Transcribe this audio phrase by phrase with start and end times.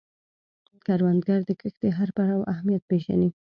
[0.85, 3.29] کروندګر د کښت د هر پړاو اهمیت پېژني